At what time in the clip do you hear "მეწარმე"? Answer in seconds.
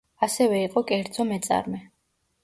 1.33-1.83